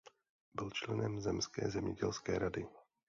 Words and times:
Byl 0.53 0.69
členem 0.69 1.19
zemské 1.21 1.71
zemědělské 1.71 2.39
rady. 2.39 2.67